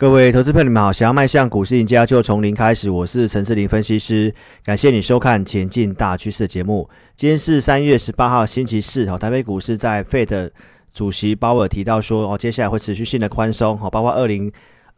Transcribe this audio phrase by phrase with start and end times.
[0.00, 2.88] 各位投资朋友们好，想要迈向股市赢家，就从零开始。
[2.88, 4.34] 我是陈志林分析师，
[4.64, 6.88] 感谢你收看《前进大趋势》节目。
[7.18, 9.06] 今天是三月十八号，星期四。
[9.10, 10.52] 哦，台北股市在 Fed
[10.90, 14.50] 主席鲍尔提到说，哦，接下来会持续性的宽松，哦，包括二零。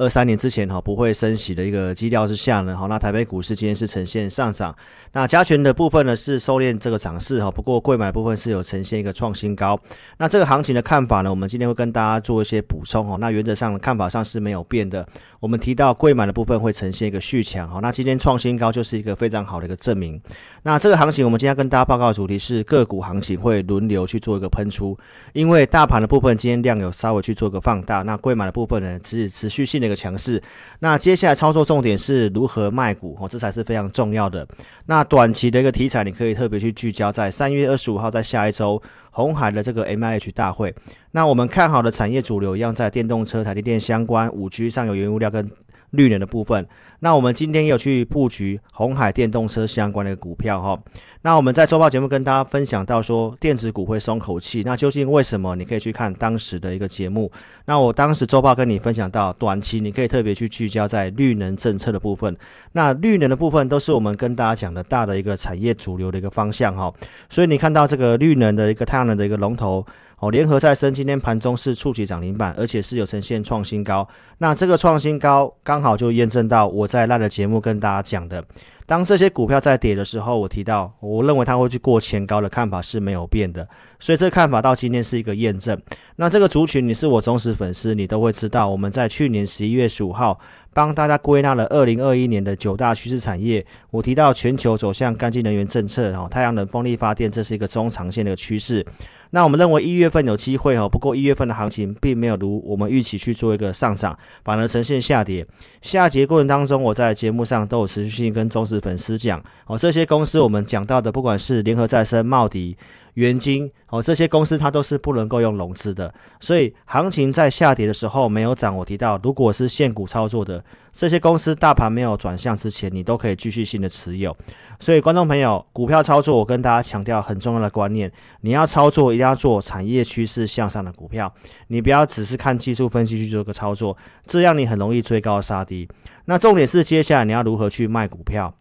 [0.03, 4.75] 二三年之前哈不会升息的一个基调之下呢，好，那台北股市今天是呈现上涨，
[5.13, 9.79] 那加权的部分呢是收敛这个涨势哈，不过贵买部分是有呈现一个创新高。
[10.19, 13.17] 那这个行情的看法呢，我们今天会跟大家做一些补充哈。
[13.21, 15.07] 那原则上的看法上是没有变的。
[15.39, 20.21] 我们提到贵买的部分会呈现一个续强哈，那今天创新高就是一个非常好的一个证明。
[20.65, 24.99] 那这个行情我们今天跟大家报告的主题是个股行情会轮流去做一个喷出，
[25.33, 29.92] 因为大盘的部分今天量有稍微去做一个放大，那贵买的部分呢只持续性的。
[29.95, 30.43] 强势，
[30.81, 34.47] 那接下来操作重点是如何卖股哦，这才是非常重要的。
[34.87, 40.75] 那短期的一个题材，你可以特别去聚焦在三月二十五号，在下一周红海的这个 MIH 大会。
[41.13, 45.51] 那我们看好的产业主流一样在电动车、台积电相关、五 G 上游原物料跟
[45.93, 46.67] 绿能的部分。
[46.99, 50.79] 那我们今天也有去布局红海电动车相关的股票哈。
[51.23, 55.55] 那我们在周报节目跟大家分享到说，电子股会松口气，那究竟为什么？
[55.57, 57.31] 你可以去看当时的一个节目。
[57.65, 62.37] 那我当时周报跟你分享到，短期你可以特别去聚焦在绿能政策的部分。
[62.73, 66.93] 那绿能的部分都是我们跟大家讲的大的一个产业主流的一个方向哈。
[67.29, 69.85] 所以你看到这个绿能的一个太阳能的一个龙头
[70.23, 74.09] 哦，联合再生今天盘中是触及涨停板，而且是有呈现创新高。
[74.39, 78.45] 那这个创新高刚好就验证到我在那的节目跟大家讲的。
[78.87, 83.67] 当这些股票在跌的时候，我提到，我认为它会去过前高的看法是没有变的，
[83.99, 85.77] 所以这个看法到今天是一个验证。
[86.15, 90.39] 那这个族群，你是我忠实粉丝，你都会知道，我们在去年十一月十五号
[90.73, 98.87] 帮大家归纳了二零二一年的九大趋势产业，我提到全球走向干净能源政策，哦，太阳能、风力发电，这是一个中长线的趋势。
[99.35, 105.47] 那我们认为一月份有机会哦，不过一月份的行情并没有如我们预期去做一个上涨，反而呈现下跌。
[105.81, 112.77] 下跌过程当中，我在节目上都有持续性跟忠实粉丝讲哦，这些公司我们讲到的，不管是联合再生、茂迪。
[113.15, 118.75] 元金哦，这些公司它都是不能够用融资的，所以行情在下跌的时候没有涨。
[118.75, 124.35] 我提到，如果是现股操作的这些公司，大盘没有转向之前，你都可以继续性的持有。
[124.81, 131.33] 所以，观众朋友，股票操作，我跟大家强调很重要的观念：你要操作，一定要做产业趋势向上的股票，
[131.69, 133.97] 你不要只是看技术分析去做个操作，
[134.27, 135.87] 这样你很容易追高杀低。
[136.25, 138.55] 那重点是接下来你要如何去卖股票。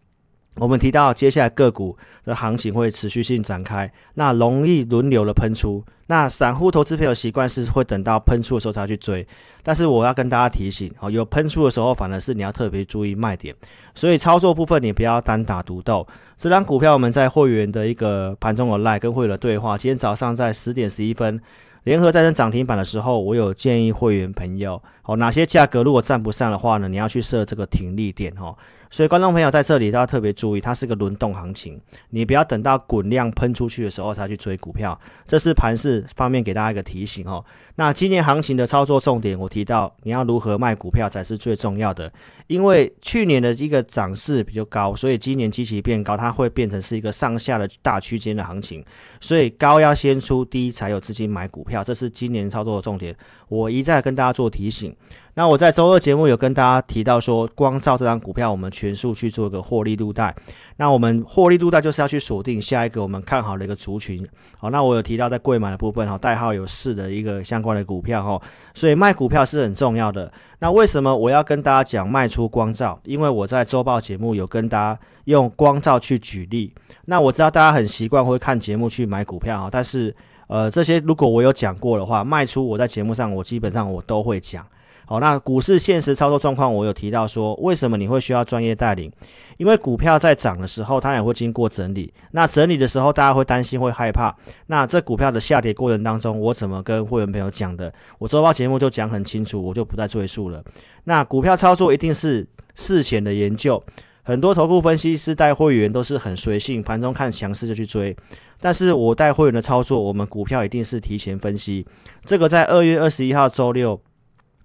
[0.56, 5.82] 我们提到，接下来个股的行情会持续性展开，那容易轮流的喷出。
[6.08, 9.26] 那散户投资朋友习惯是会等到喷出的时候才去追，
[9.62, 13.54] 但是我要跟大家提醒哦，有喷出的时候，反而是你要特别注意卖点。
[13.94, 16.06] 所以操作部分，你不要单打独斗。
[16.36, 21.40] 这张股票我们在会员的一个盘中的 LINE 跟会员的对话，今天早上在十点十一分。
[21.84, 26.88] 联合再生涨停板的时候，我有建议会员朋友，哦，哪些价格如果站不上的话呢？
[26.88, 28.56] 你要去设这个停利点，哦。
[28.92, 31.80] 所以观众朋友在这里都要特别注意，它是个轮动行情，
[32.10, 35.00] 你不要等到滚量喷出去的时候才去追股票。
[35.26, 37.42] 这是盘势方面给大家一个提醒，哦。
[37.76, 42.12] 那今年行情的操作重点，我提到你要如何卖股票才是最重要的。
[42.48, 48.84] 因为去年的一个涨势比较高，所以今年基期变高，它会变成是一个上下的大区间的行情。
[49.22, 53.16] 所以高要先出，低才有资金买股票，这是今年操作的重点。
[53.48, 54.94] 我一再跟大家做提醒。
[55.34, 60.34] 那我在周二节目有跟大家提到说，光照这张股票，我们全数去做一个获利入袋。
[60.76, 64.28] 那我们获利入袋就是要去锁定下一个我们看好的一个族群。
[64.58, 68.42] 好，那我有提到在柜买的部分哈，代号有四的一个相关的股票哈，
[68.74, 70.30] 所以卖股票是很重要的。
[70.58, 73.00] 那为什么我要跟大家讲卖出光照？
[73.04, 76.74] 因为我在周报节目有跟大家用光照去举例。
[77.06, 80.14] 那我知道大家很习惯会看节目去买股票哈，但是
[80.48, 84.66] 呃这些如果我有讲过的话，卖出我在节目上我基本上我都会讲。
[85.12, 89.12] 好，那股市现实操作状况，我有提到说，为什么你会需要专业带领？
[89.58, 92.10] 因为股票在涨的时候，它也会经过整理。
[92.30, 94.34] 那整理的时候，大家会担心、会害怕。
[94.68, 97.92] 那这股票的下跌过程当中，我怎么跟会员朋友讲的？
[98.18, 100.64] 我周报节目就讲很清楚，我就不再赘述了。
[101.04, 103.84] 那股票操作一定是事前的研究，
[104.22, 108.16] 很多投顾分析师带会员都是很随性，盘中看强势就去追。
[108.58, 111.86] 但是我带会员的操作，我们股票一定是提前分析。
[112.24, 114.00] 这个在二月二十一号周六。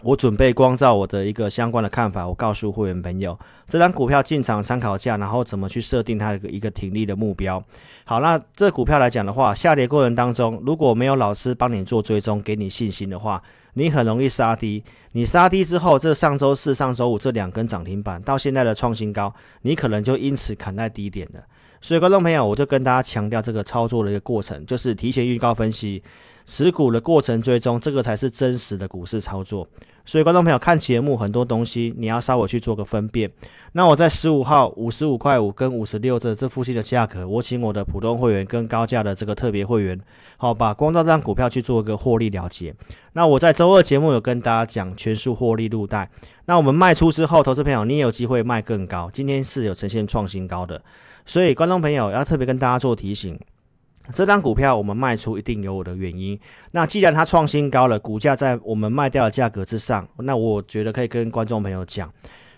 [0.04, 7.62] 我准备光照我的一个相关的看法，我告诉会员朋友，这张股票进场参考价，然后怎么去设定它的一个停利的目标。
[8.06, 13.42] 好，那这股票来讲的话，下跌过程当中，如果没有老师帮你做追踪，给你信心的话，
[13.74, 14.84] 你很容易杀低。
[15.14, 19.34] 你杀低之后，这上周四、上周五这两根涨停板到现在的创新高，
[19.64, 21.42] 你可能就因此砍在低点了。
[21.82, 26.04] 所以，观众朋友，我就跟大家强调这个操作的一个过程，就是提前预告分析。
[26.48, 29.68] 持股的过程追踪，这个才是真实的股市操作。
[30.06, 33.30] 所以，观众朋友看节目很多东西，你要稍微去做个分辨。
[33.74, 40.00] 那我在十五号五十五块五跟五十六这这附近的价格，我请我的普通会员跟高价的这个特别会员，
[40.38, 42.74] 好，把光照这张股票去做一个获利了结。
[43.12, 46.10] 那我在周二节目有跟大家讲全数获利入袋。
[46.46, 49.10] 那我们卖出之后，投资朋友你也有机会卖更高。
[49.12, 50.82] 今天是有呈现创新高的，
[51.26, 53.38] 所以观众朋友要特别跟大家做提醒。
[54.14, 56.40] 这张股票我们卖出一定有我的原因。
[56.72, 62.12] 那既然它创新高了，股价在我们卖掉的价格之上，那我觉得可以跟观众朋友讲，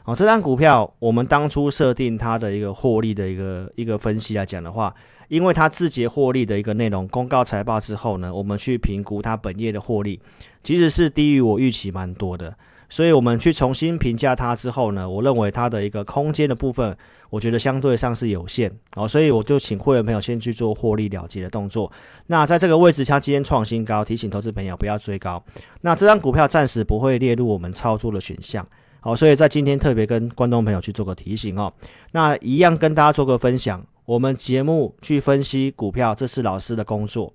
[0.05, 4.93] 哦，这张股票我们当初设定它的一个获利的一个一个分析来讲的话，
[5.27, 10.19] 因为它字节获利的一个内容公告财报之后呢，我们去评估它本业的获利，
[10.63, 12.55] 其实是低于我预期蛮多的。
[12.89, 16.97] 所以我们去重新评价它之后呢，我认为它的一个空间的部分，
[17.29, 21.91] 我觉得相对上是有限哦，所以我就请会员朋友先去做获利了结的动作。
[22.25, 25.43] 那在这个位置，它今天创新高，提醒投资朋友不要追高。
[25.81, 28.67] 那这张股票暂时不会列入我们操作的选项，
[29.01, 31.71] 好，所以在今天特别跟观众朋友去做个提醒哦。
[32.13, 37.31] 那一样跟大家做个分享，我们节目去分析股票，这是老师的工作。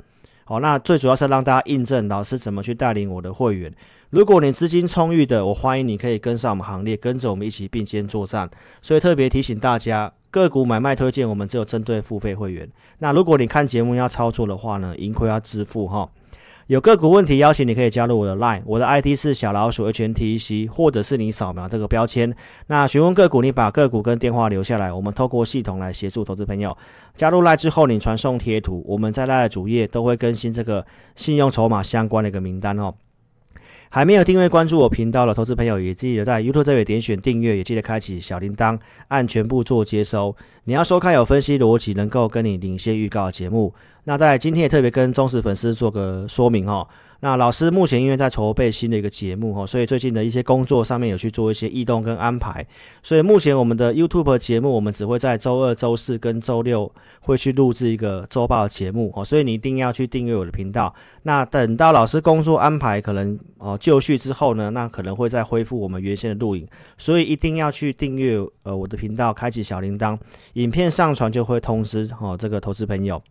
[0.46, 3.72] 好，那最主要是让大家印证老师怎么去带领我的会员。
[4.14, 8.48] 如果你资金充裕的，我欢迎你可以跟上我们行列，跟着我们一起并肩作战。
[8.80, 12.70] 所以特别提醒大家，个股买卖推荐我们只有针对付费会员。
[13.00, 16.08] 那如果你看节目要操作的话呢，盈亏要自负哈。
[16.68, 22.32] 有个股问题，邀请你可以加入我的 Line，我的 ID 是小老鼠 HNTEC，或者是你扫描这个标签。
[22.68, 26.76] 那询问个股，你把个股跟电话留下来，我们透过系统来协助投资朋友。
[27.16, 32.94] 加入 Line 之后，你传送贴图，我们在 Line 的主页都会更新这个信用筹码相关的一个名单哦。
[33.94, 38.76] 还没有订阅关注我频道的投资朋友，也记得在 YouTube 这里点选订阅，也记得开启小铃铛，
[39.06, 40.34] 按全部做接收。
[40.64, 43.72] 你要收看有分析逻辑，能够跟你领先预告的节目。
[44.02, 46.84] 那在今天也特别跟忠实粉丝做个说明哦。
[47.24, 52.66] 那老师目前因为在筹备新的一个节目哈，所以最近的一些工作上面有去做一些异动跟安排，
[53.02, 60.94] 所以目前我们的 YouTube 节目，我们只会在周二、周四跟周六会去录制一个周报节目哦，所以你一定要去订阅我的频道。
[61.22, 66.68] 那等到老师工作安排可能哦就绪之后呢，那可能会再恢复我们原先的录影，
[66.98, 70.18] 所以一定要去订阅呃我的频道，开启小铃铛，
[70.52, 73.22] 影片上传就会通知哦这个投资朋友。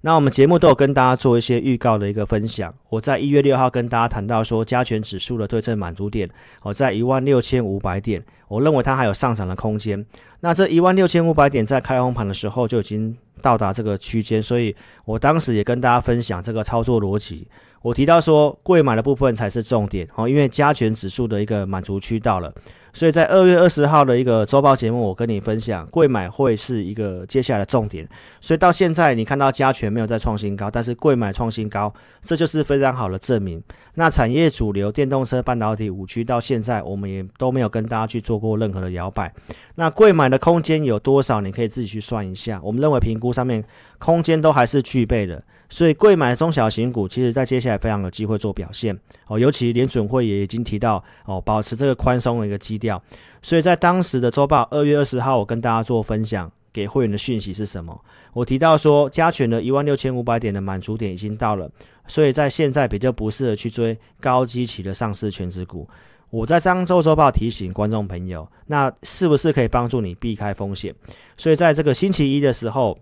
[0.00, 2.72] 那我们节目都有跟大家做一些预告的一个分享。
[2.88, 6.28] 我在一月六号跟大家谈到说，加权指数的对称满足点，
[6.62, 10.04] 我在一万六千五百点，我认为它还有上涨的空间。
[10.40, 14.74] 那这一万六千五百点在开红盘的时候就已经到达这个区间，所以
[15.04, 17.48] 我当时也跟大家分享这个操作逻辑。
[17.82, 22.52] 我提到说，贵买的部分才是重点哦，因为加权指数的一个满足区到了。
[22.98, 28.04] 所以在二月二十号的一个周报节目，我跟你分享，贵买会是一个接下来的重点。
[28.40, 33.62] 所以到现在，你看到加权没有再创新高，但是贵买创新高，这就是非常好的证明。
[33.94, 39.32] 那产业主流电动车、半导体五区到现在，我们也都没有跟大家去做过任何的摇摆。
[39.76, 41.40] 那贵买的空间有多少？
[41.40, 42.60] 你可以自己去算一下。
[42.64, 43.64] 我们认为评估上面
[44.00, 45.40] 空间都还是具备的。
[45.70, 49.38] 所以，贵买中小型股，其实在接下来非常有机会做表现哦。
[49.38, 53.02] 尤其联准会也已经提到哦，保持这个宽松的一个基调。
[53.42, 58.00] 所以在当时的周报二月二十号，我跟大家做分享，给会员的讯息是什么？
[58.32, 61.70] 我提到说，加权的一万六千五百点的满足点已经到了，
[62.06, 65.86] 所以在现在比较不适合去追高基期的上市全值股。
[66.30, 70.94] 我在上周周报提醒观众朋友，那是不是可以帮助你避开风险？
[71.36, 72.98] 所以在这个星期一的时候。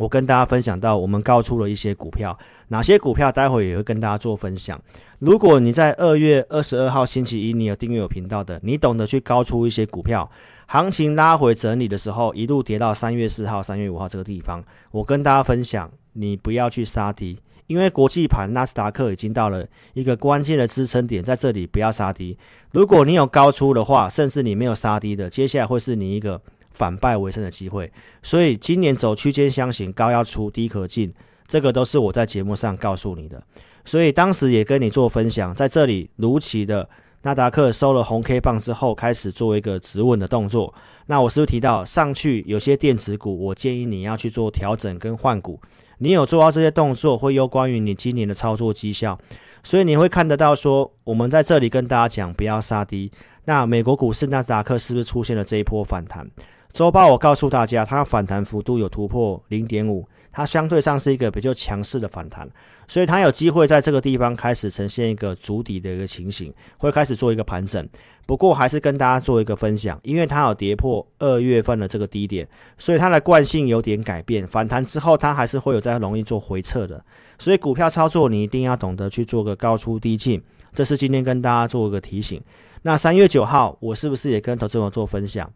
[0.00, 2.36] 我跟大家分享到，我们高出了一些股票，
[2.68, 4.80] 哪些股票，待会也会跟大家做分享。
[5.18, 10.30] 如果你在二月二十二号星期一，你有订阅我频道的，你懂得去高出一些股票，
[10.68, 22.38] 行情拉回整理的时候，一路跌到三月四号、三月五号这个地方，我跟大家分享，你不要去杀低，因为国际盘纳斯达克已经到了一个关键的支撑点，在这里不要杀低。
[22.72, 26.40] 如果你有高出的话，甚至你没有杀低的，接下来会是你一个。
[26.80, 31.12] 反败为胜的机会，所以今年走区间箱型，高要出，低可进，
[31.46, 33.42] 这个都是我在节目上告诉你的。
[33.84, 36.88] 所以当时也跟你做分享，在这里如期的
[37.20, 40.72] 纳达克收了红 K 棒之后，开始做一个止稳的动作。
[41.04, 45.60] 那我是不是提到上去有些电子股，我建议你要去做调整跟换股。
[45.98, 49.18] 你有做到这些动作，会有关于你今年的操作绩效。
[49.62, 53.12] 所以你会看得到说，我们在这里跟大家讲不要杀低。
[53.46, 56.30] 那美国股市纳斯达克是不是出现了这一波反弹？
[56.72, 62.48] 周报我告诉大家，它反弹幅度有突破零点五，它相对上是一个比较强势的反弹，
[62.86, 67.86] 所以它有机会在这个地方开始呈现一个筑底的一个情形，会开始做一个盘整。
[68.24, 72.48] 不过还是跟大家做一个分享，因为它有跌破二月份的这个低点，
[72.78, 74.46] 所以它的惯性有点改变。
[74.46, 77.04] 反弹之后，它还是会有在容易做回撤的。
[77.40, 80.40] 所以股票操作，你一定要懂得去做个高出低进，
[80.72, 82.40] 这是今天跟大家做一个提醒。
[82.82, 85.52] 那三月九号，我是不是也跟投资者做分享？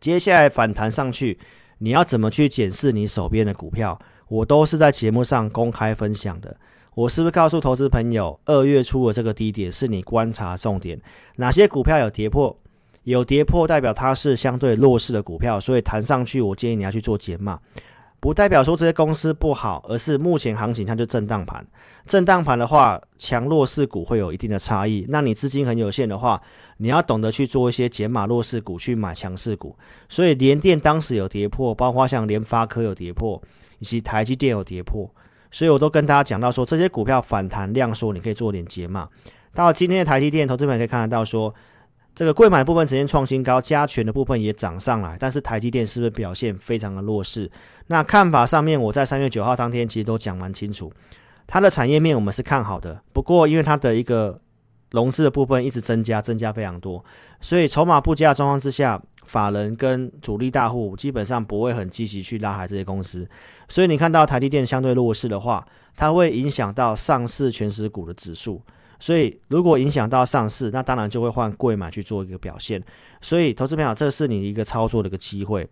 [0.00, 1.38] 接下来反弹上去，
[1.78, 3.98] 你要怎么去检视你手边的股票？
[4.28, 6.56] 我都是在节目上公开分享的。
[6.94, 11.00] 我是不是告诉投资朋友，二月初的这个低点是你观察重点？
[11.36, 12.56] 哪些股票有跌破？
[13.02, 17.60] 有跌破代表它是相对弱势的股票，所以弹上去，我建议你要去做减码。
[18.24, 21.62] 不代表说这些公司不好，而是目前行情它就震荡盘。
[22.06, 25.04] 震荡盘的话，强弱势股会有一定的差异。
[25.10, 26.40] 那你资金很有限的话，
[26.78, 29.76] 你要懂得去做一些减码弱势股，去买强势股。
[30.08, 33.38] 所以联电当时有跌破，包括像联发科有跌破，
[33.78, 35.06] 以及台积电有跌破。
[35.50, 39.06] 所以我都跟大家讲到说，这些股票反弹量缩，你可以做点解码。
[39.52, 41.54] 到今天的台积电，投资们可以看得到说，
[42.14, 47.50] 这个贵买部分呈现创新高，加权的部分也涨上来，但是台积电是不是表现非常的弱势？
[47.88, 50.92] 那看法上面，我在三月九号当天其实都讲蛮清楚，
[51.46, 54.40] 它的产业面我们是看好的，不过因为它的一个
[54.92, 57.04] 融资的部分一直增加，增加非常多，
[57.40, 63.28] 所以筹码不佳的状况之下，法人跟主力大户基本上不会很积极去拉抬这些公司。
[63.68, 65.66] 所以你看到台积电相对弱势的话，
[65.96, 68.62] 它会影响到上市权值股的指数。
[69.04, 72.82] 所以如果影响到上市，那当然就会换贵买去做一个表现。
[73.20, 75.68] 所以投资朋友，这是你一个操作的一个机会。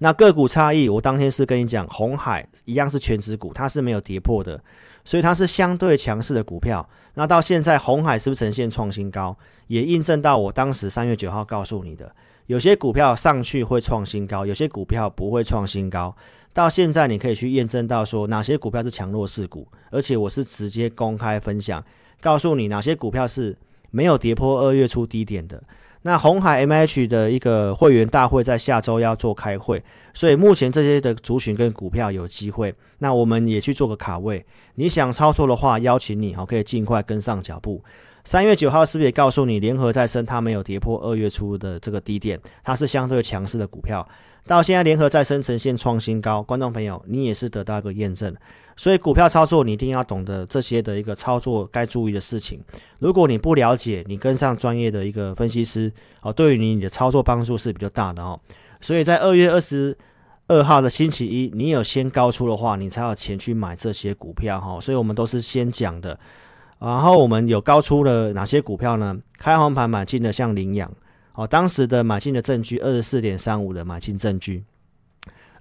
[0.00, 4.62] 那个股差异，我当天是跟你讲，红海一样是全值股，它是没有跌破的，
[5.02, 6.86] 所以它是相对强势的股票。
[7.14, 9.34] 那到现在，红海是不是呈现创新高？
[9.68, 12.14] 也印证到我当时三月九号告诉你的，
[12.48, 16.14] 有些股票上去会创新高，有些股票不会创新高。
[16.52, 21.82] 到现在，你可以去验证到说哪些股票是强弱势股，而且我是直接公开分享，
[22.20, 23.56] 告诉你哪些股票是
[23.90, 25.62] 没有跌破二月初低点的。
[26.02, 29.82] 那红海 MH 的一个会员大会在下周要做开会，
[30.14, 34.44] 所以目前这些的族群跟股票有机会，那我们也去做个卡位。
[34.76, 37.82] 你想操作的话，邀请你哦，可以尽快跟上脚步。
[38.22, 44.06] 三月九号是不是也告诉你联合再生它没有跌破二月初的这个低点，它是相对强势的股票。
[44.46, 48.32] 到现在，联合再生呈现创新高，观众朋友，你也是得到一个验证。
[48.76, 52.60] 所以，股票操作你一定要懂得这些的一个操作该注意的事情。
[52.98, 55.90] 如果你不了解，你跟上专业的一个分析师
[56.20, 58.38] 哦，对于你你的操作帮助是比较大的哦。
[58.82, 59.96] 所以在二月二十
[60.48, 64.78] 二号的星期一，你有先高出的话，你才有钱去买这些股票哈。
[64.78, 66.18] 所以我们都是先讲的，
[66.78, 69.16] 然后我们有高出了哪些股票呢？
[69.38, 70.92] 开红盘买进的像凌阳。
[71.32, 74.64] 哦，当时的买进的证据，二十四点三五的买进证据。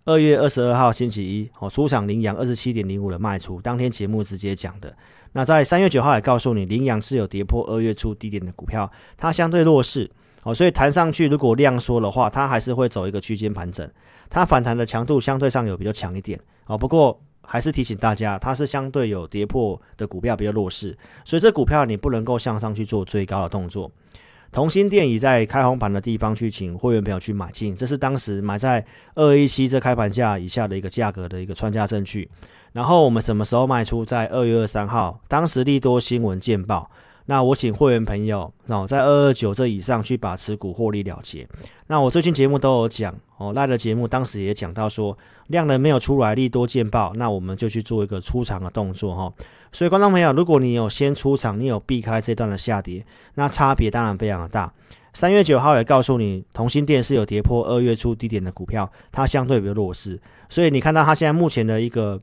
[0.06, 4.96] 二月二十二号星期一，哦，出场凌阳二十七点零五的卖出，当天节目直接讲的。
[5.32, 10.08] 那在三月九号也告诉你，凌阳是有跌破二月初低点的股票，它相对弱势，
[10.44, 13.90] 哦，所以弹上去如果量缩的话，它还是会走一个区间盘整，
[14.30, 20.96] 它反弹的强度相对上有比较强一点，哦，不过还是提醒大家，它是相对有跌破的股票比较弱势，
[21.26, 23.92] 所以这股票你不能够向上去做最高的动作。
[24.56, 28.82] 同心店已在开红盘的地方去请会员朋友去买进，这是当时买在
[29.14, 32.30] 二一七这开盘价以下的一个价格的一个穿价证据。
[32.72, 34.06] 然后我们什么时候卖出？
[34.06, 36.90] 在二月二三号，当时利多新闻见报，
[37.28, 41.48] 那我请会员朋友，哦，在二二九这以上去把持股获利了结。
[41.88, 45.18] 那我最近节目都有讲哦，赖的节目当时也讲到说，
[45.48, 49.34] 量能没有出来，利多见报，那我们就去做一个出场的动作哈。
[49.72, 54.72] 所以，观众朋友，如果你有先出场，你有避开这段的下跌，那差别当然非常的大。
[55.14, 60.22] 三月九号也告诉你，同心电是有跌破二月初低点的股票，它相对比较弱势。
[60.48, 62.22] 所以你看到它现在目前的一个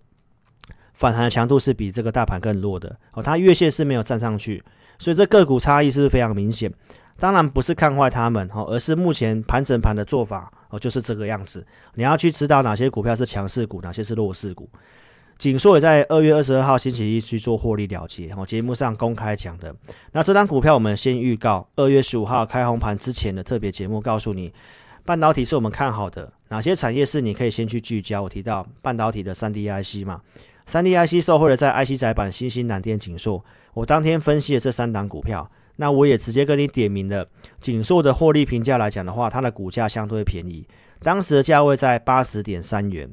[0.95, 4.63] 反弹的强度是比这个大盘更弱的哦，它月线是没有站上去，
[5.03, 6.73] 所以这个股差异是是非常明显？
[7.19, 11.67] 当然不是看坏他们哦，而是目前盘整盘的做法哦就是这个样子。
[11.95, 14.71] 你要去知道哪些股票是强势股，哪些是弱势股。
[15.39, 19.75] 锦硕也在二月二十二号星期一去做获利了结，哦，节目上公开讲的。
[20.13, 24.53] 那这张股票我们先预告，二月十五号开红盘之前的特别节目，告诉你
[25.05, 28.23] 半导体是我们看好的，哪些产业是你可以先去聚焦。
[28.23, 30.21] 我提到半导体的三 D IC 嘛，
[30.73, 33.45] 三 D IC 受惠了在 IC 载板，新兴、南电、景硕。
[33.75, 37.29] 我当天分析了这三档股票，那我也直接跟你点名了
[37.61, 40.67] 景硕的获利评价来讲的话，它的股价相对便宜，
[41.01, 43.07] 当时的价位在八十点三元。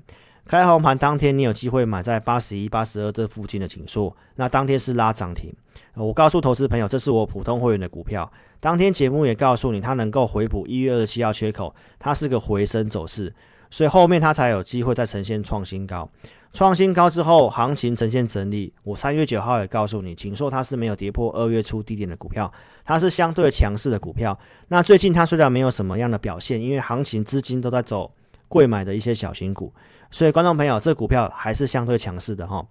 [0.45, 5.53] 开红盘当天，你有机会买在八十一、八十二这附近的景硕，那当天是拉涨停。
[5.95, 8.31] 我告诉投资朋友，这是我普通会员的股票。
[8.61, 13.33] 当天节目也告诉你，它能够回补一月二十七号缺口，它是个回升走势。
[13.69, 16.09] 所以后面它才有机会再呈现创新高。
[16.51, 18.73] 创新高之后，行情呈现整理。
[18.83, 22.51] 我三月九号也告诉你，景硕它是没有跌破二月初低点的股票，
[22.83, 24.37] 它是相对强势的股票。
[24.67, 28.11] 那最近它虽然没有什么样的表现，因为行情资金都在走
[28.47, 29.71] 贵买的一些小型股，
[30.09, 32.65] 所以观众朋友，这股票还是相对强势的哈。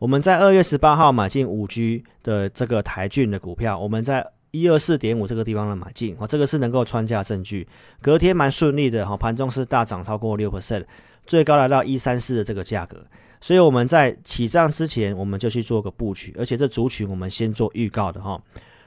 [0.00, 7.66] 我们在二月十八号买进五 G 的这个台郡的股票，我们在一二四点五这个地方的买进，哦，这个是能够穿价证据。
[8.02, 10.84] 隔天蛮顺利的哈，盘中是大涨超过六 percent。
[11.26, 13.04] 最高来到一三四的这个价格，
[13.40, 18.40] 所以我们在起涨之前，我们就去做个布局，而且这族群我们先做预告的哈。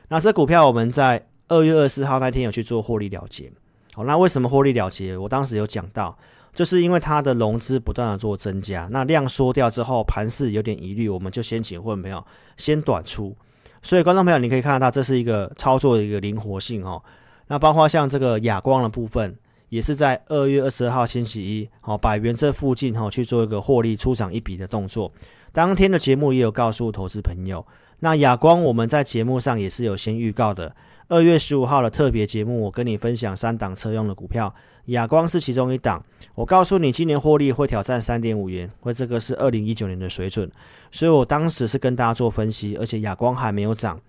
[0.08, 3.51] 那这股票我们在二月二十四号那天有去做获利了结，
[3.93, 5.17] 好，那为什么获利了结？
[5.17, 6.17] 我当时有讲到，
[6.53, 12.25] 就是因为它的融资不断的做增加，那量缩掉之后，盘势有点疑虑，我们就先请会员朋友
[12.58, 13.36] 先短出。
[13.81, 17.03] 所以观众朋友，你可以看得到，这是一个操作的一个灵活性哦。
[17.48, 19.38] 那包括像这个哑光的部分。
[19.70, 25.12] 也是在二月二十二号星期一，好，百元这附近哈去做一个获利出场一笔的动作。
[25.52, 27.66] 当天的节目也有告诉投资朋友，
[28.00, 30.76] 那亚光我们在节目上也是有先预告的。
[31.08, 34.54] 二月十五号的特别节目，我跟你分享三档车用的股票，
[34.86, 36.04] 亚光是其中一档。
[36.36, 40.50] 我告诉你，今年获利会挑战三点五元，或这个是二零一九年的水准。
[40.92, 44.00] 所以我当时是跟大家做分析，而且亚光还没有涨。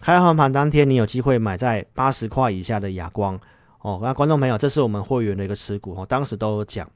[0.00, 3.38] 开红盘当天，你有机会买在八十块以下的亚光。
[3.80, 6.90] 哦，那观众朋友，这是我们会员的一个持股哦，当时都有讲，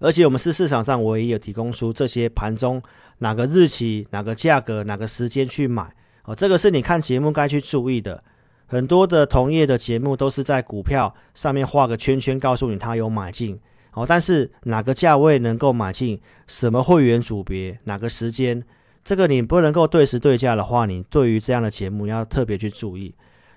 [0.00, 2.82] 而且我们是市场上唯一有提供出这些盘中
[3.18, 8.22] 哪个日期、哪个价格、哪个时间去买哦，这个是你看节目该去注意的。
[8.66, 13.60] 很多的同业的节目都是在股票上面画个圈圈，告诉你他有买进
[13.92, 18.64] 哦，但是哪个价位能够买进，什么会员组别，哪个时间，
[19.04, 23.14] 这个你不能够对时对价的话，你对于这样的节目要特别去注意。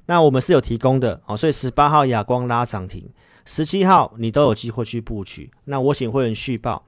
[0.07, 3.07] 那我们是有提供的哦，所以十八号亚光拉涨停，
[3.45, 5.51] 十七号你都有机会去布局。
[5.65, 6.83] 那我请会员续报，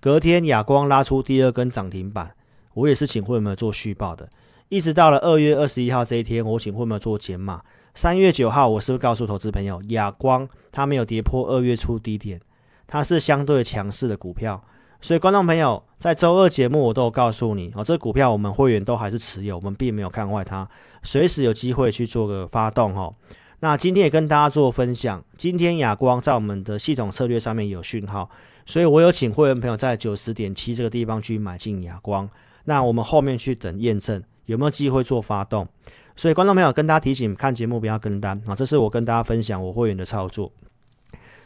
[0.00, 2.34] 隔天亚光拉出第二根涨停板，
[2.74, 4.28] 我也是请会员做续报的。
[4.68, 7.62] 一直到了二月二十一号这一天，我请会员做减码。
[7.94, 12.40] 三月九号，我是不是告诉投资朋友，亚光它没有跌破二月初低点，
[12.86, 14.64] 它是相对强势的股票。
[15.04, 20.66] 所以，观众朋友，在周二节目我都有告诉你哦，这股票我们会员都还是持有，我们并没有看坏它，
[21.02, 23.12] 随时有机会去做个发动哦。
[23.58, 28.30] 那今天也跟大家做分享，今天亚光在我们的系统策略上面有讯号，
[28.64, 32.30] 所以我有请会员朋友在九十点七这个地方去买进亚光。
[32.64, 35.66] 那我们后面去等验证有没有机会做发动。
[36.14, 40.52] 所以，观众朋友跟大家提醒，看节目不要跟单啊，这是我跟大家分享我会员的操作。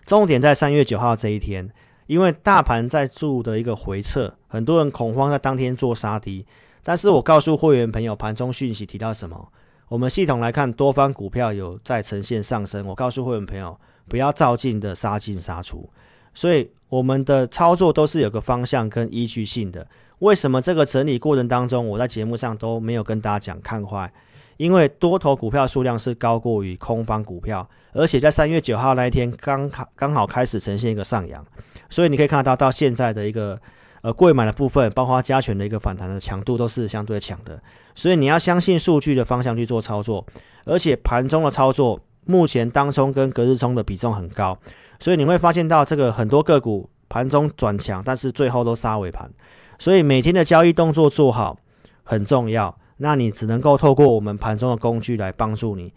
[0.04, 1.70] 重点在三月九号这一天。
[2.06, 6.46] 因为大盘在做的一个回撤，很多人恐慌在当天做杀低，
[6.82, 9.48] 但是我告诉会员朋友，盘中讯息提到什么？
[9.88, 12.86] 我们系统来看，多方股票有在呈现上升。
[12.86, 15.88] 我告诉会员朋友，不要照进的杀进杀出。
[16.34, 19.86] 所以我们的操作都是有个方向跟依据性的。
[20.18, 24.12] 为什么这个整理过程当中，我在节目上都没有跟大家讲看坏？
[24.56, 31.44] 因为多头股票数量是高过于空方股票，而且在三月九号那一天刚好刚好开始呈现一个上扬。
[31.88, 33.58] 所以你可以看得到，到现在的一个
[34.02, 37.60] 呃贵买的部分，包括加权的一个反弹的强度都是相对强的。
[37.94, 40.26] 所以你要相信数据的方向去做操作，
[40.64, 44.58] 而且盘中的操作，目前当冲跟隔日冲的比重很高，
[44.98, 49.30] 所以你会发现到这个很多个股盘中转强，但是最后都杀尾盘。
[49.78, 51.56] 所以每天的交易动作做好
[52.02, 55.92] 很重要，那你只能够透过我们盘中的工具来帮助你。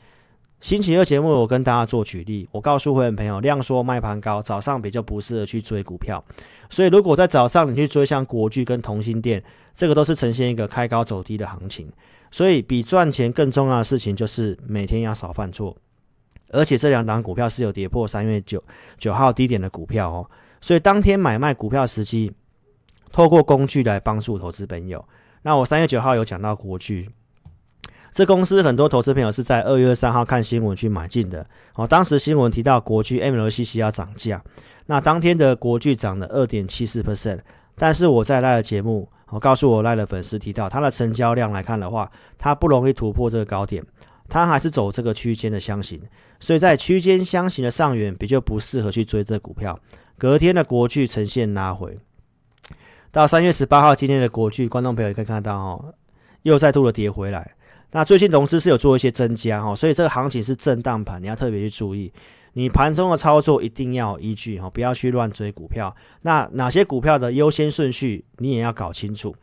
[0.62, 6.22] 星期二节目，我跟大家做举例，我告诉会员朋友，量缩卖盘高，早上比较不适合去追股票。
[6.69, 9.41] 所以，如果在早上你去追像国巨跟同心电，
[9.74, 11.89] 这个都是呈现一个开高走低的行情。
[12.30, 15.76] 所以，比赚钱更重要的事情就是每天要少犯错。
[16.50, 18.62] 而且，这两档股票是有跌破三月九
[18.98, 20.30] 九号低点的股票哦。
[20.60, 22.34] 所以，当天买卖股票时机，
[23.13, 25.04] 透过工具来帮助投资朋友。
[25.43, 27.10] 那我三月九号有讲到国巨。
[28.12, 31.45] 这公司很多投资朋友是在二月三号看新闻去买进的
[31.76, 31.88] 哦。
[31.88, 34.43] 当时新闻提到国巨 MLCC 要涨价，
[34.88, 37.39] 那当天的国巨涨了二点七四 percent。
[37.76, 43.82] 但是我在 LINE 的节目，我告诉我 LINE 的粉丝提到，它的成交量来看的话，它不容易突破这个高点，
[44.28, 46.02] 它还是走这个区间的箱型，
[46.41, 49.80] 所以在区间箱型的上缘比较不适合去追这股票。
[50.17, 51.98] 隔天的国巨呈现拉回，
[53.12, 55.93] 到三月十八号，今天的国巨，观众朋友也可以看到哦，
[56.41, 57.56] 又再度的跌回来。
[57.91, 62.12] 那最近融资是有做一些增加哈，所以这个行情是震荡盘，你要特别去注意。
[62.54, 65.95] 你盘中的操作一定要依据哈，不要去乱追股票。
[66.23, 69.36] 那哪些股票的优先顺序你也要搞清楚。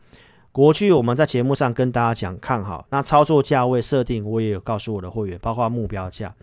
[0.51, 6.33] 国去我们在节目上跟大家讲看好，那操作价位设定我也有告诉我的会员，包括目标价。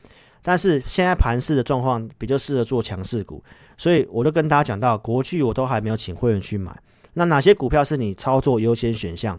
[0.42, 3.42] 但是现在盘势的状况比较适合做强势股，
[3.76, 6.74] 所以我都跟大家讲到，国巨我都还没有请会员去买。
[7.14, 9.38] 那哪些股票是你操作优先选项？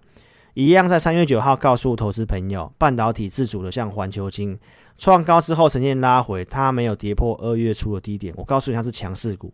[0.55, 4.57] 一样在三月九号告诉投资朋友，半导体自主的像环球金
[4.97, 8.33] 创高之后，呈现拉回，它没有跌破二月初的低点。
[8.37, 9.53] 我告诉你，它是强势股。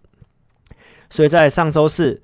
[1.10, 2.22] 所以在上周四，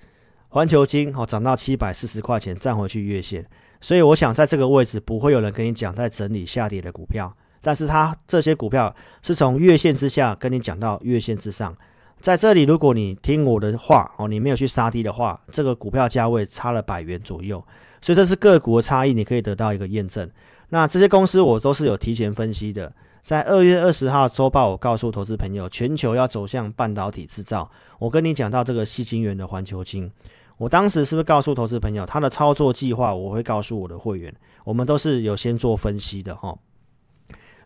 [0.49, 3.43] 环球金哦涨到七百四十块钱，站回去月线。
[3.81, 11.75] 所以我想在这个位置不会有人跟你讲在整理下跌的股票，但是它这些股票是从月线之下跟你讲到月线之上。
[12.21, 17.63] 在这里，如果你听我的话哦，你没有去杀低的话，这个股票价位差了百元左右，
[18.01, 20.29] 所以这是个股的差异，你可以得到一个验证。
[20.69, 22.91] 那这些公司我都是有提前分析的，
[23.23, 27.69] 在二月二十号周报，我告诉投资朋友，全球要走向半导体制造。
[27.99, 30.12] 我跟你讲到这个细晶圆的环球晶，
[30.57, 34.33] 我当时是不是告诉投资朋友，他的操作计划我会告诉我的会员，
[34.63, 36.57] 我们都是有先做分析的哈。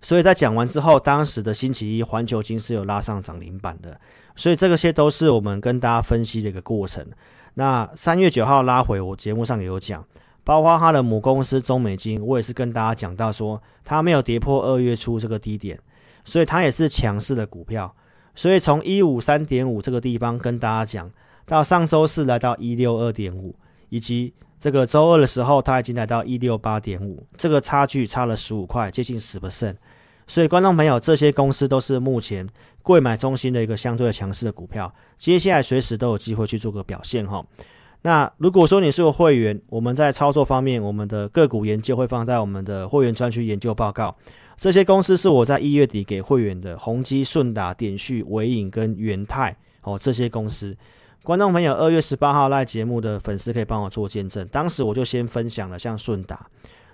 [0.04, 4.00] 所以在讲完之后，当时的星期一环球金是有拉上涨停板的。
[4.36, 7.06] 所以这个些都是我们跟大家分析的一个过程。
[7.56, 10.06] 那三月九号拉回，我节目上也有讲，
[10.44, 15.80] 包括它的母公司中美金，我也是跟大家讲到说，它没有跌破二月初这个低点，
[16.24, 17.94] 所以它也是强势的股票。
[18.34, 21.12] 所以从一五三点五这个地方跟大家讲，
[21.46, 23.54] 到上周四来到一六二点五，
[23.90, 29.76] 以及这个周二的时候，它已经来到一六八点五，这个差距差了十五块，接近十 percent。
[30.32, 32.48] 所以观众朋友，这些公司都是目前。
[32.84, 37.46] 贵买中心的一个相对强势的股票，接下来随时都有机会去做个表现哈。
[38.04, 44.16] 那如果说你是个会员，我们在操作方面，我们的个股研究会放在我们的会员专区研究报告。
[44.58, 50.74] 这些公司是我在一月底给会员的，宏基、顺达、点序、伟影跟元泰哦，这些公司。
[51.24, 56.48] 观众朋友，二月十八号来节目的粉丝可以帮我做见证，当时我就先分享了像顺达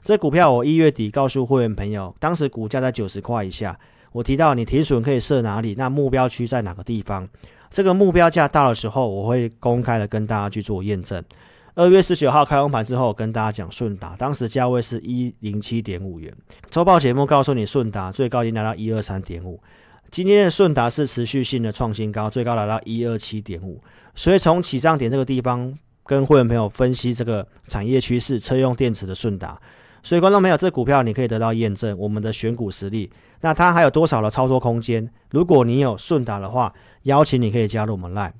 [0.07, 3.77] 这股票，我一月底告诉会员朋友，当时股价在九十块以下。
[4.13, 5.75] 我提到你停损可以设哪里？
[5.77, 7.27] 那目标区在哪个地方？
[7.69, 11.21] 这个目标价到的时候，我会公开的跟大家去做验证。
[11.75, 16.33] 二月十九号开红盘之后，跟大家讲顺达，当时价位是一零七点五元。
[16.71, 19.61] 周报节目告诉你顺达最高已经来到一二三点五。
[20.09, 23.83] 今天的顺达是持续性的创新高，最高来到一二七点五。
[24.15, 29.59] 所以从起涨点这个地方，跟会员朋友分析这个产业趋势，车用电池的顺达。
[30.07, 33.11] 所以观众朋友，这股票你可以得到验证，我们的选股实力。
[33.41, 35.05] 那它还有多少的操作空间？
[35.31, 38.31] 如果你有顺达的话，邀请你可以加入我们 Line。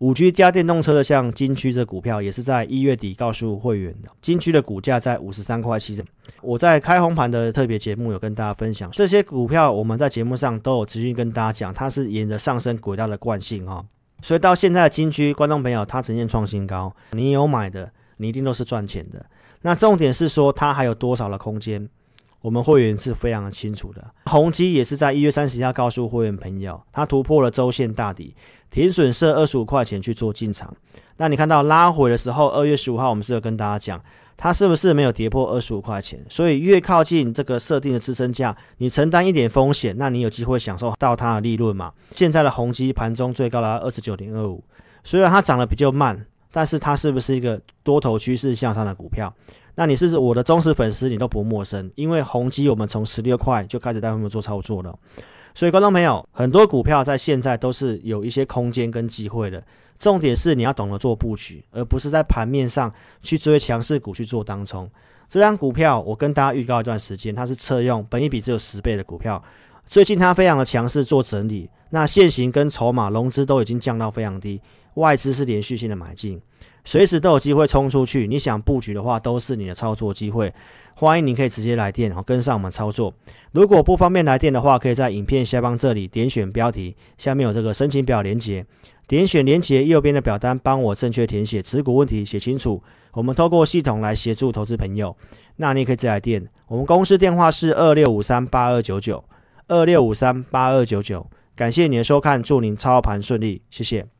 [0.00, 4.10] 五 G 加电动车的，像金駒这股票，也是在一月底告诉会员的。
[4.20, 6.04] 金駒的股价在五十三块七。
[6.42, 13.82] 我在开红盘的特别节目有跟大家分享这些股票，我们在节目上都有持续跟大家讲，它是沿着上升轨道的惯性哈。
[14.20, 19.24] 所以到现在的金駒，观众朋友，它呈现创新高，你有买的，你一定都是赚钱的。
[19.66, 21.88] 那重点是说，它还有多少的空间？
[22.40, 24.12] 我们会员是非常的清楚的。
[24.26, 28.32] 宏基也是在一月三十号告诉会员朋友，它突破了周线大底，
[28.70, 30.72] 停损设二十五块钱去做进场。
[31.16, 34.00] 那你看到拉回的时候，二月十五号我们是有跟大家讲，
[34.36, 36.24] 它是不是没有跌破二十五块钱？
[36.28, 41.92] 所以越靠近这个设定的支撑价，你承担一点风险，那你有机会享受到它的利润嘛？
[42.14, 44.62] 现在的宏基盘中最高达二十九点二五，
[45.02, 46.24] 虽然它涨得比较慢。
[46.56, 49.30] 但是它是不是一个多头趋势向上的股票？
[49.74, 54.98] 那你是我的忠实粉丝，你都不陌生，因为宏基我们从十六块就开始带他们做操作了。
[55.54, 59.62] 所以观众朋友，很多股票在现在都是有一些空间跟机会的。
[59.98, 62.90] 重点是你要懂得做布局，而不是在盘面上
[63.20, 64.90] 去追强势股去做当冲。
[65.28, 69.44] 这张股票我跟大家预告一段时间，它是车用，本一比只有十倍的股票，
[69.86, 74.58] 最近它非常的强势做整理，那现行跟筹码融资都已经降到非常低。
[74.96, 76.38] 外资是连续性的买进，
[76.84, 78.26] 随时都有机会冲出去。
[78.26, 80.52] 你想布局的话，都是你的操作机会。
[80.94, 83.12] 欢迎你可以直接来电，然后跟上我们操作。
[83.52, 88.64] 如果不方便来电的话，可以在影片下方这里点选标题，下面有这个申请表连接，
[89.06, 92.82] 点选连接右边的表单，帮我正确填写持股问题，写清楚。
[93.12, 95.14] 我们透过系统来协助投资朋友。
[95.56, 99.22] 那你也可以直接来电，我们公司电话是二六五三八二九九
[99.68, 101.26] 二六五三八二九九。
[101.54, 104.15] 感谢你的收看，祝您操盘顺利，谢谢。